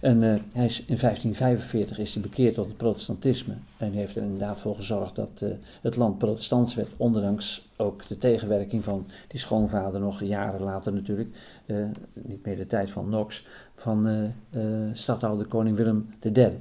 En 0.00 0.22
uh, 0.22 0.34
hij 0.52 0.64
is, 0.64 0.78
in 0.78 0.96
1545 1.00 1.98
is 1.98 2.14
hij 2.14 2.22
bekeerd 2.22 2.54
tot 2.54 2.66
het 2.66 2.76
protestantisme. 2.76 3.54
En 3.76 3.92
heeft 3.92 4.16
er 4.16 4.22
inderdaad 4.22 4.60
voor 4.60 4.74
gezorgd 4.74 5.16
dat 5.16 5.40
uh, 5.42 5.50
het 5.82 5.96
land 5.96 6.18
protestants 6.18 6.74
werd, 6.74 6.88
ondanks 6.96 7.65
ook 7.76 8.06
de 8.06 8.18
tegenwerking 8.18 8.84
van 8.84 9.06
die 9.28 9.40
schoonvader 9.40 10.00
nog 10.00 10.22
jaren 10.22 10.62
later 10.62 10.92
natuurlijk, 10.92 11.36
uh, 11.66 11.86
niet 12.12 12.44
meer 12.44 12.56
de 12.56 12.66
tijd 12.66 12.90
van 12.90 13.04
Knox, 13.04 13.46
van 13.74 14.32
stadhouder 14.92 15.46
koning 15.46 15.76
Willem 15.76 16.08
III. 16.20 16.58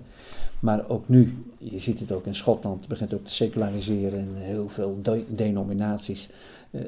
Maar 0.60 0.90
ook 0.90 1.08
nu, 1.08 1.46
je 1.58 1.78
ziet 1.78 2.00
het 2.00 2.12
ook 2.12 2.26
in 2.26 2.36
Schotland, 2.36 2.88
begint 2.88 3.14
ook 3.14 3.26
te 3.26 3.34
seculariseren 3.34 4.20
en 4.20 4.36
heel 4.36 4.70
veel 4.70 5.00
de 5.02 5.26
denominaties. 5.30 6.30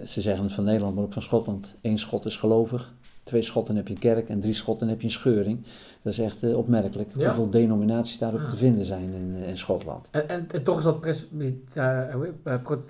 ze 0.04 0.22
zeggen 0.22 0.44
het 0.44 0.54
van 0.54 0.64
Nederland, 0.64 0.96
maar 0.96 1.04
ook 1.04 1.14
van 1.14 1.22
Schotland. 1.22 1.76
Eén 1.82 1.98
Schot 1.98 2.26
is 2.26 2.38
gelovig, 2.38 2.94
twee 3.28 3.42
schotten 3.42 3.76
heb 3.76 3.88
je 3.88 3.94
een 3.94 4.00
kerk 4.00 4.30
en 4.30 4.40
drie 4.40 4.54
schotten 4.54 4.88
heb 4.88 5.00
je 5.00 5.06
een 5.06 5.12
scheuring. 5.14 5.64
Dat 6.02 6.14
is 6.14 6.20
echt 6.20 6.44
uh, 6.44 6.58
opmerkelijk 6.58 7.10
Ja. 7.18 7.26
hoeveel 7.26 7.50
denominaties 7.50 8.18
daar 8.18 8.34
ook 8.34 8.40
Ah. 8.40 8.50
te 8.50 8.56
vinden 8.58 8.86
zijn 8.86 9.14
in, 9.14 9.36
eh, 9.42 9.48
in 9.50 9.58
Schotland. 9.58 10.08
En, 10.12 10.30
en, 10.30 10.46
en 10.52 10.64
toch 10.64 10.78
is 10.78 10.84
dat 10.84 11.00
presbyt, 11.00 11.78
eh, 11.78 12.14
eh, 12.14 12.22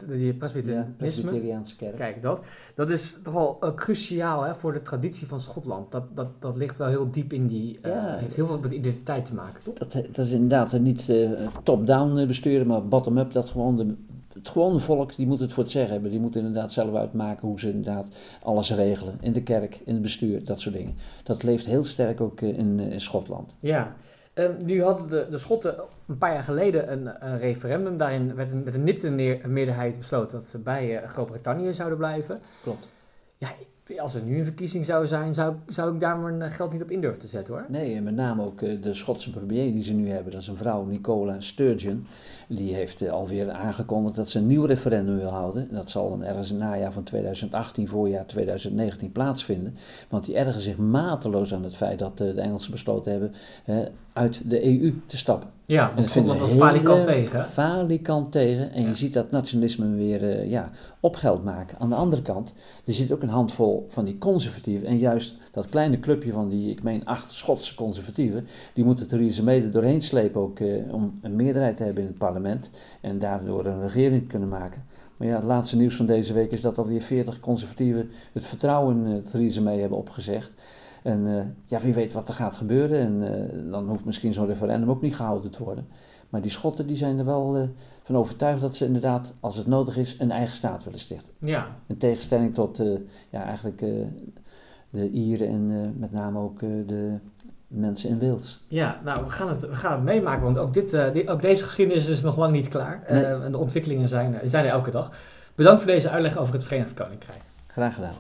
die 0.08 0.34
presbyterianisme, 0.34 0.94
Presbyteriaanse 0.98 1.76
kerk. 1.76 1.96
kijk 1.96 2.22
dat, 2.22 2.42
dat 2.76 2.90
is 2.90 3.18
toch 3.24 3.34
wel 3.34 3.58
eh, 3.60 3.74
cruciaal 3.74 4.44
hè, 4.44 4.54
voor 4.56 4.74
de 4.74 4.82
traditie 4.82 5.28
van 5.28 5.40
Schotland. 5.42 5.92
Dat, 5.92 6.04
dat, 6.16 6.28
dat 6.40 6.56
ligt 6.56 6.78
wel 6.78 6.88
heel 6.88 7.12
diep 7.12 7.34
in 7.34 7.48
die, 7.48 7.80
eh, 7.82 7.92
Ja. 7.92 8.16
heeft 8.16 8.36
heel 8.36 8.46
veel 8.48 8.60
met 8.60 8.72
identiteit 8.72 9.26
te 9.26 9.34
maken, 9.34 9.64
toch? 9.64 9.74
Dat, 9.74 9.92
dat 9.92 10.26
is 10.26 10.32
inderdaad 10.32 10.74
eh, 10.74 10.80
niet 10.80 11.10
eh, 11.10 11.32
top-down 11.64 12.18
eh, 12.18 12.28
besturen, 12.28 12.68
maar 12.68 12.88
bottom-up. 12.88 13.34
Dat 13.34 13.50
gewoon 13.50 13.76
de, 13.78 13.96
het 14.38 14.50
gewone 14.50 14.80
volk, 14.80 15.16
die 15.16 15.28
moet 15.28 15.40
het 15.40 15.54
voor 15.54 15.64
het 15.64 15.72
zeggen 15.72 15.92
hebben. 15.92 16.12
Die 16.12 16.20
moet 16.20 16.36
inderdaad 16.36 16.72
zelf 16.72 16.96
uitmaken 16.96 17.48
hoe 17.48 17.60
ze 17.60 17.70
inderdaad 17.70 18.10
alles 18.42 18.72
regelen. 18.72 19.18
In 19.22 19.34
de 19.34 19.44
kerk, 19.44 19.82
in 19.86 19.94
het 19.94 20.02
bestuur, 20.02 20.46
dat 20.46 20.60
soort 20.60 20.76
dingen. 20.76 20.98
Dat 21.24 21.44
leeft 21.44 21.66
heel 21.66 21.84
sterk 21.84 22.22
ook 22.22 22.42
eh, 22.42 22.58
in, 22.58 22.80
eh, 22.80 22.92
in 22.92 23.02
Schotland. 23.02 23.56
Ja. 23.60 23.96
Ehm, 24.34 24.66
nu 24.66 24.84
hadden 24.84 25.08
de, 25.08 25.28
de 25.30 25.38
Schotten 25.38 25.76
een 26.08 26.18
paar 26.18 26.34
jaar 26.34 26.44
geleden 26.44 26.92
een, 26.92 27.26
een 27.26 27.40
referendum. 27.40 27.98
Daarin 27.98 28.36
werd 28.36 28.52
een, 28.52 28.64
met 28.64 28.74
een 28.74 28.84
nipte 28.84 29.10
meerderheid 29.48 29.98
besloten 29.98 30.38
dat 30.38 30.48
ze 30.48 30.58
bij 30.58 30.98
eh, 30.98 31.10
Groot-Brittannië 31.10 31.74
zouden 31.74 31.98
blijven. 31.98 32.40
Klopt. 32.64 32.88
Ja, 33.38 33.50
als 33.96 34.16
er 34.16 34.22
nu 34.22 34.38
een 34.38 34.44
verkiezing 34.44 34.86
zou 34.86 35.08
zijn, 35.08 35.34
zou, 35.34 35.56
zou 35.68 35.94
ik 35.94 36.00
daar 36.00 36.18
mijn 36.18 36.42
eh, 36.42 36.52
geld 36.52 36.72
niet 36.72 36.82
op 36.82 36.92
in 36.92 37.02
durven 37.02 37.20
te 37.20 37.28
zetten 37.28 37.54
hoor. 37.54 37.66
Nee, 37.70 37.96
en 37.96 38.04
met 38.04 38.16
name 38.16 38.44
ook 38.44 38.62
eh, 38.62 38.82
de 38.82 38.94
Schotse 38.94 39.30
premier 39.30 39.72
die 39.72 39.84
ze 39.84 39.94
nu 39.94 40.10
hebben, 40.10 40.32
dat 40.32 40.42
is 40.42 40.48
een 40.48 40.58
vrouw, 40.58 40.84
Nicola 40.84 41.40
Sturgeon. 41.40 42.06
Die 42.48 42.74
heeft 42.74 43.02
eh, 43.02 43.12
alweer 43.12 43.52
aangekondigd 43.52 44.16
dat 44.16 44.30
ze 44.30 44.40
een 44.40 44.48
nieuw 44.48 44.66
referendum 44.66 45.18
wil 45.18 45.30
houden. 45.30 45.68
Dat 45.72 45.90
zal 45.90 46.10
dan 46.10 46.24
ergens 46.24 46.52
in 46.52 46.56
het 46.56 46.70
najaar 46.70 46.92
van 46.92 47.04
2018, 47.04 47.88
voorjaar 47.88 48.26
2019 48.26 49.12
plaatsvinden. 49.12 49.76
Want 50.10 50.26
die 50.26 50.36
ergen 50.36 50.60
zich 50.60 50.78
mateloos 50.78 51.54
aan 51.54 51.64
het 51.64 51.76
feit 51.76 52.00
dat 52.00 52.18
de 52.18 52.42
Engelsen 52.42 52.72
besloten 52.72 53.12
hebben 53.12 53.34
uit 54.18 54.42
de 54.50 54.66
EU 54.66 54.94
te 55.06 55.18
stappen. 55.18 55.50
Ja, 55.66 55.90
En 55.90 55.96
dat 56.02 56.12
vinden 56.12 56.48
ze 56.48 56.56
falikant 56.56 57.08
eh, 57.08 57.14
tegen. 57.14 57.40
hè? 57.40 57.46
Falikant 57.46 58.32
tegen. 58.32 58.72
En 58.72 58.82
Ja. 58.82 58.88
je 58.88 58.94
ziet 58.96 59.14
dat 59.14 59.32
nationalisme 59.32 59.90
weer 59.96 60.30
eh, 60.30 60.50
ja, 60.50 60.70
op 61.00 61.16
geld 61.16 61.44
maken. 61.44 61.80
Aan 61.80 61.90
de 61.90 61.96
andere 61.96 62.22
kant, 62.22 62.54
er 62.86 62.94
zit 62.94 63.12
ook 63.12 63.22
een 63.22 63.30
handvol 63.30 63.86
van 63.90 64.06
die 64.06 64.18
conservatieven. 64.18 64.88
En 64.88 64.98
juist 64.98 65.36
dat 65.52 65.70
kleine 65.70 66.00
clubje 66.00 66.32
van 66.32 66.50
die, 66.50 66.70
ik 66.72 66.84
meen 66.84 67.06
acht 67.06 67.32
Schotse 67.32 67.76
conservatieven, 67.76 68.48
die 68.74 68.84
moeten 68.84 69.08
Theresa 69.08 69.44
May 69.44 69.62
er 69.62 69.72
doorheen 69.72 70.02
slepen 70.02 70.42
ook 70.42 70.60
eh, 70.60 70.94
om 70.94 71.20
een 71.22 71.36
meerderheid 71.36 71.78
te 71.78 71.84
hebben 71.84 72.04
in 72.04 72.10
het 72.10 72.18
parlement. 72.18 72.70
En 73.02 73.20
daardoor 73.20 73.66
een 73.66 73.82
regering 73.82 74.22
te 74.22 74.28
kunnen 74.28 74.50
maken. 74.50 74.86
Maar 75.18 75.28
ja, 75.28 75.36
het 75.36 75.44
laatste 75.44 75.78
nieuws 75.78 75.96
van 75.96 76.06
deze 76.06 76.34
week 76.34 76.52
is 76.52 76.62
dat 76.62 76.78
alweer 76.78 77.02
40 77.02 77.40
conservatieven 77.40 78.10
het 78.34 78.46
vertrouwen 78.46 79.06
in 79.06 79.12
uh, 79.12 79.18
Theresa 79.32 79.62
May 79.62 79.80
hebben 79.80 79.98
opgezegd. 79.98 80.52
En 81.04 81.28
eh, 81.38 81.46
ja, 81.66 81.80
wie 81.80 81.94
weet 81.94 82.14
wat 82.14 82.28
er 82.28 82.34
gaat 82.34 82.56
gebeuren. 82.56 83.00
En 83.00 83.34
eh, 83.52 83.72
dan 83.72 83.88
hoeft 83.88 84.06
misschien 84.06 84.34
zo'n 84.34 84.48
referendum 84.48 84.90
ook 84.90 85.02
niet 85.02 85.16
gehouden 85.16 85.52
te 85.52 85.64
worden. 85.64 85.88
Maar 86.30 86.42
die 86.42 86.52
Schotten 86.52 86.88
die 86.88 86.96
zijn 86.96 87.18
er 87.20 87.26
wel 87.26 87.56
eh, 87.58 87.64
van 88.04 88.18
overtuigd 88.18 88.62
dat 88.62 88.76
ze 88.76 88.86
inderdaad, 88.86 89.34
als 89.40 89.56
het 89.56 89.68
nodig 89.68 89.98
is, 89.98 90.16
een 90.20 90.32
eigen 90.32 90.56
staat 90.56 90.84
willen 90.84 91.00
stichten. 91.00 91.34
Ja, 91.40 91.68
In 91.88 91.98
tegenstelling 91.98 92.54
tot 92.54 92.82
ja, 93.30 93.44
eigenlijk 93.44 93.78
de 94.90 95.10
Ieren 95.12 95.48
en 95.48 95.94
met 96.00 96.12
name 96.12 96.40
ook 96.40 96.60
de 96.60 97.14
mensen 97.68 98.10
in 98.10 98.20
Wales. 98.20 98.60
ja 98.68 99.00
nou, 99.04 99.24
we 99.24 99.30
gaan, 99.30 99.48
het, 99.50 99.62
we 99.68 99.76
gaan 99.76 99.92
het 99.92 100.04
meemaken, 100.04 100.44
want 100.44 100.58
ook, 100.58 100.74
dit, 100.74 100.92
dit- 101.14 101.30
ook 101.30 101.42
deze 101.42 101.64
geschiedenis 101.64 102.08
is 102.08 102.22
nog 102.22 102.38
lang 102.38 102.52
niet 102.54 102.68
klaar. 102.68 103.04
Nee. 103.10 103.24
En 103.24 103.52
de 103.52 103.58
ontwikkelingen 103.58 104.08
zijn, 104.08 104.36
zijn 104.44 104.66
er 104.66 104.72
elke 104.72 104.92
dag. 104.92 105.12
Bedankt 105.56 105.82
voor 105.82 105.92
deze 105.92 106.10
uitleg 106.10 106.38
over 106.38 106.54
het 106.54 106.64
Verenigd 106.64 106.94
Koninkrijk. 106.94 107.42
Graag 107.68 107.94
gedaan. 107.96 108.14